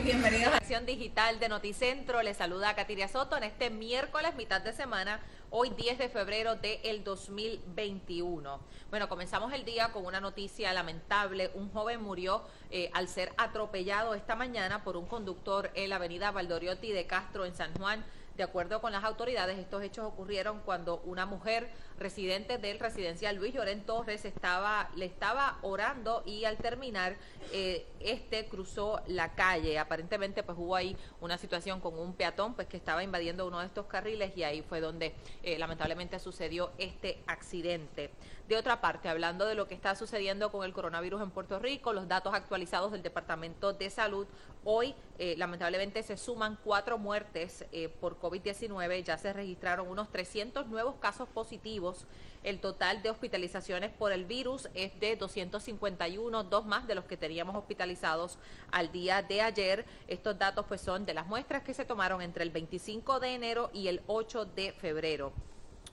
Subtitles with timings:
[0.00, 2.22] bienvenidos a Acción Digital de Noticentro.
[2.22, 5.20] Les saluda Katiria Soto en este miércoles, mitad de semana,
[5.50, 8.60] hoy 10 de febrero del 2021.
[8.88, 11.50] Bueno, comenzamos el día con una noticia lamentable.
[11.54, 16.30] Un joven murió eh, al ser atropellado esta mañana por un conductor en la avenida
[16.30, 18.02] Valdoriotti de Castro en San Juan.
[18.36, 21.68] De acuerdo con las autoridades, estos hechos ocurrieron cuando una mujer
[21.98, 27.16] residente del residencial Luis Llorén Torres estaba, le estaba orando y al terminar
[27.52, 29.78] eh, este cruzó la calle.
[29.78, 33.66] Aparentemente pues hubo ahí una situación con un peatón pues que estaba invadiendo uno de
[33.66, 38.10] estos carriles y ahí fue donde eh, lamentablemente sucedió este accidente.
[38.48, 41.92] De otra parte, hablando de lo que está sucediendo con el coronavirus en Puerto Rico,
[41.92, 44.26] los datos actualizados del Departamento de Salud,
[44.64, 47.64] hoy eh, lamentablemente se suman cuatro muertes
[48.00, 52.06] por COVID-19, ya se registraron unos 300 nuevos casos positivos.
[52.44, 57.16] El total de hospitalizaciones por el virus es de 251, dos más de los que
[57.16, 58.38] teníamos hospitalizados
[58.70, 59.84] al día de ayer.
[60.08, 63.70] Estos datos pues son de las muestras que se tomaron entre el 25 de enero
[63.74, 65.32] y el 8 de febrero.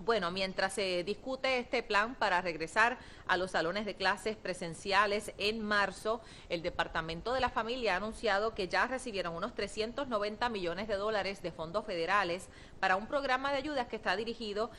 [0.00, 5.62] Bueno, mientras se discute este plan para regresar a los salones de clases presenciales en
[5.62, 10.96] marzo, el Departamento de la Familia ha anunciado que ya recibieron unos 390 millones de
[10.96, 12.48] dólares de fondos federales
[12.80, 14.70] para un programa de ayudas que está dirigido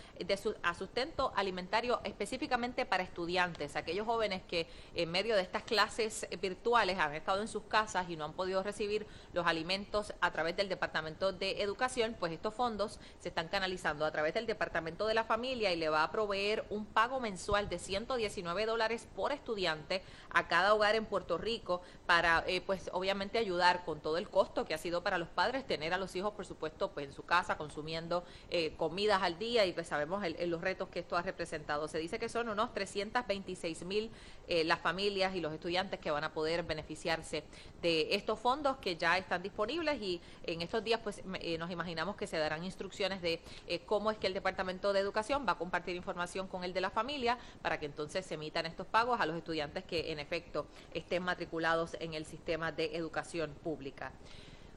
[0.61, 6.99] a sustento alimentario específicamente para estudiantes, aquellos jóvenes que en medio de estas clases virtuales
[6.99, 10.69] han estado en sus casas y no han podido recibir los alimentos a través del
[10.69, 15.23] Departamento de Educación, pues estos fondos se están canalizando a través del Departamento de la
[15.23, 20.02] Familia y le va a proveer un pago mensual de 119 dólares por estudiante
[20.36, 24.66] a cada hogar en Puerto Rico para, eh, pues obviamente ayudar con todo el costo
[24.66, 27.23] que ha sido para los padres tener a los hijos, por supuesto, pues en su
[27.23, 31.88] casa consumiendo eh, comidas al día y pues sabemos los retos que esto ha representado.
[31.88, 34.11] Se dice que son unos 326 mil
[34.48, 37.44] eh, las familias y los estudiantes que van a poder beneficiarse
[37.81, 42.28] de estos fondos que ya están disponibles y en estos días pues nos imaginamos que
[42.28, 43.42] se darán instrucciones de
[43.86, 46.89] cómo es que el Departamento de Educación va a compartir información con el de la
[46.89, 51.23] familia para que entonces se emitan estos pagos a los estudiantes que en efecto estén
[51.23, 54.11] matriculados en el sistema de educación pública.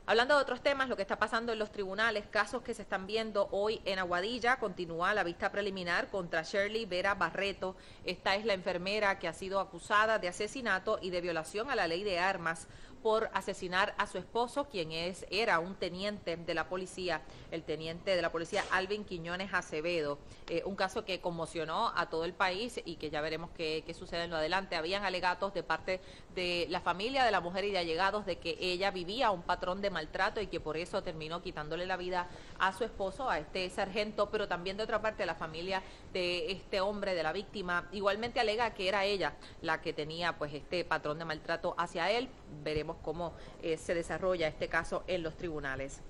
[0.08, 3.06] Hablando de otros temas, lo que está pasando en los tribunales, casos que se están
[3.06, 7.76] viendo hoy en Aguadilla, continúa la vista preliminar contra Shirley Vera Barreto.
[8.06, 11.86] Esta es la enfermera que ha sido acusada de asesinato y de violación a la
[11.86, 12.68] ley de armas
[13.02, 18.14] por asesinar a su esposo, quien es, era un teniente de la policía, el teniente
[18.14, 20.18] de la policía Alvin Quiñones Acevedo.
[20.48, 24.24] Eh, un caso que conmocionó a todo el país y que ya veremos qué, sucede
[24.24, 24.76] en lo adelante.
[24.76, 26.00] Habían alegatos de parte
[26.34, 29.80] de la familia de la mujer y de allegados de que ella vivía un patrón
[29.80, 33.68] de maltrato y que por eso terminó quitándole la vida a su esposo, a este
[33.70, 35.82] sargento, pero también de otra parte la familia
[36.12, 40.54] de este hombre, de la víctima, igualmente alega que era ella la que tenía pues
[40.54, 42.28] este patrón de maltrato hacia él.
[42.62, 46.00] Veremos cómo eh, se desarrolla este caso en los tribunales.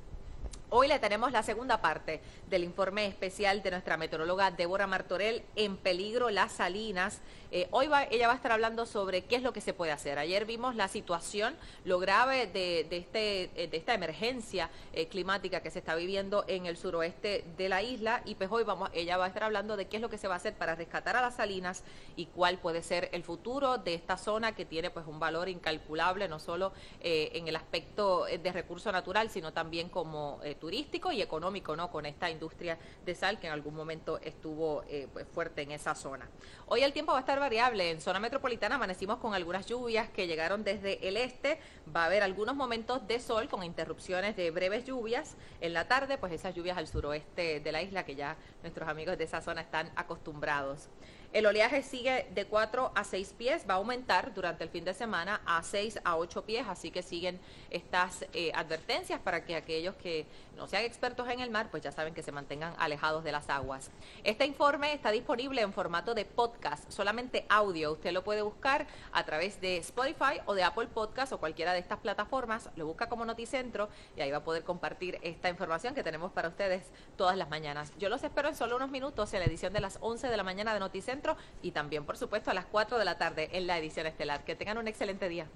[0.71, 2.21] Hoy le tenemos la segunda parte
[2.51, 7.23] del informe especial de nuestra meteoróloga Débora Martorell, En peligro las salinas.
[7.51, 10.19] Eh, hoy ella va a estar hablando sobre qué es lo que se puede hacer.
[10.19, 15.79] Ayer vimos la situación, lo grave de, este, eh, esta emergencia eh, climática que se
[15.79, 19.29] está viviendo en el suroeste de la isla y pues hoy vamos, ella va a
[19.29, 21.37] estar hablando de qué es lo que se va a hacer para rescatar a las
[21.37, 21.85] salinas
[22.17, 26.29] y cuál puede ser el futuro de esta zona que tiene pues un valor incalculable,
[26.29, 31.91] no solo en el aspecto de recurso natural, sino también como turístico y económico, ¿no?
[31.91, 35.95] Con esta industria de sal que en algún momento estuvo eh, pues, fuerte en esa
[35.95, 36.29] zona.
[36.67, 37.91] Hoy el tiempo va a estar variable.
[37.91, 41.59] En zona metropolitana amanecimos con algunas lluvias que llegaron desde el este.
[41.95, 45.37] Va a haber algunos momentos de sol con interrupciones de breves lluvias.
[45.61, 49.17] En la tarde, pues esas lluvias al suroeste de la isla que ya nuestros amigos
[49.19, 50.89] de esa zona están acostumbrados.
[51.31, 54.95] El oleaje sigue de 4 a 6 pies, va a aumentar durante el fin de
[54.95, 59.95] semana a 6 a 8 pies, así que siguen estas eh, advertencias para que aquellos
[59.97, 60.25] que
[60.57, 63.51] no sean expertos en el mar, pues ya saben que se mantengan alejados de las
[63.51, 63.91] aguas.
[64.25, 67.93] Este informe está disponible en formato de podcast, solamente audio.
[67.93, 71.79] Usted lo puede buscar a través de Spotify o de Apple Podcast o cualquiera de
[71.79, 72.71] estas plataformas.
[72.75, 76.49] Lo busca como Noticentro y ahí va a poder compartir esta información que tenemos para
[76.49, 76.85] ustedes
[77.17, 77.93] todas las mañanas.
[77.99, 80.43] Yo los espero en solo unos minutos en la edición de las 11 de la
[80.43, 81.18] mañana de Noticentro
[81.63, 84.45] y también, por supuesto, a las 4 de la tarde en la edición estelar.
[84.45, 85.47] Que tengan un excelente día.